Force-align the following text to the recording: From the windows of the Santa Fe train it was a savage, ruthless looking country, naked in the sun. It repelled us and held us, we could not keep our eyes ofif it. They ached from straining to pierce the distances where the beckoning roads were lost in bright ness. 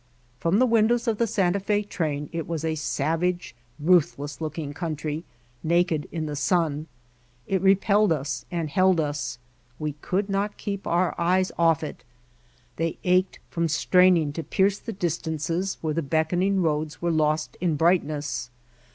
From 0.39 0.57
the 0.57 0.65
windows 0.65 1.07
of 1.07 1.19
the 1.19 1.27
Santa 1.27 1.59
Fe 1.59 1.83
train 1.83 2.27
it 2.33 2.47
was 2.47 2.65
a 2.65 2.73
savage, 2.73 3.53
ruthless 3.79 4.41
looking 4.41 4.73
country, 4.73 5.25
naked 5.63 6.07
in 6.11 6.25
the 6.25 6.35
sun. 6.35 6.87
It 7.45 7.61
repelled 7.61 8.11
us 8.11 8.43
and 8.49 8.71
held 8.71 8.99
us, 8.99 9.37
we 9.77 9.91
could 10.01 10.27
not 10.27 10.57
keep 10.57 10.87
our 10.87 11.13
eyes 11.19 11.51
ofif 11.59 11.83
it. 11.83 12.03
They 12.77 12.97
ached 13.03 13.37
from 13.51 13.67
straining 13.67 14.33
to 14.33 14.43
pierce 14.43 14.79
the 14.79 14.91
distances 14.91 15.77
where 15.81 15.93
the 15.93 16.01
beckoning 16.01 16.63
roads 16.63 16.99
were 16.99 17.11
lost 17.11 17.55
in 17.61 17.75
bright 17.75 18.03
ness. 18.03 18.49